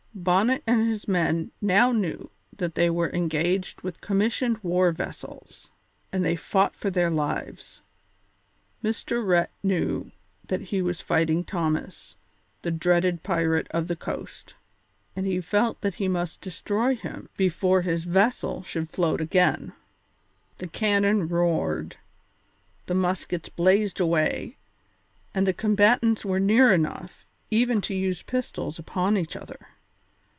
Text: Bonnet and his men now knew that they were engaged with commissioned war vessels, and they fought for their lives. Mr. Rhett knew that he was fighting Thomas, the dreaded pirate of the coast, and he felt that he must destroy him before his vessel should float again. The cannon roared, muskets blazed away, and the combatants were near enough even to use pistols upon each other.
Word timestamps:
Bonnet 0.13 0.61
and 0.67 0.85
his 0.87 1.07
men 1.07 1.51
now 1.61 1.93
knew 1.93 2.29
that 2.57 2.75
they 2.75 2.89
were 2.89 3.09
engaged 3.11 3.81
with 3.81 4.01
commissioned 4.01 4.59
war 4.61 4.91
vessels, 4.91 5.71
and 6.11 6.23
they 6.23 6.35
fought 6.35 6.75
for 6.75 6.91
their 6.91 7.09
lives. 7.09 7.79
Mr. 8.83 9.25
Rhett 9.25 9.49
knew 9.63 10.11
that 10.47 10.63
he 10.63 10.81
was 10.81 10.99
fighting 10.99 11.43
Thomas, 11.45 12.17
the 12.61 12.69
dreaded 12.71 13.23
pirate 13.23 13.67
of 13.71 13.87
the 13.87 13.95
coast, 13.95 14.53
and 15.15 15.25
he 15.25 15.39
felt 15.39 15.79
that 15.79 15.95
he 15.95 16.09
must 16.09 16.41
destroy 16.41 16.93
him 16.93 17.29
before 17.37 17.81
his 17.81 18.03
vessel 18.03 18.63
should 18.63 18.89
float 18.89 19.21
again. 19.21 19.71
The 20.57 20.67
cannon 20.67 21.29
roared, 21.29 21.95
muskets 22.87 23.47
blazed 23.47 24.01
away, 24.01 24.57
and 25.33 25.47
the 25.47 25.53
combatants 25.53 26.25
were 26.25 26.39
near 26.39 26.73
enough 26.73 27.25
even 27.49 27.79
to 27.81 27.95
use 27.95 28.21
pistols 28.23 28.77
upon 28.77 29.15
each 29.17 29.37
other. 29.37 29.67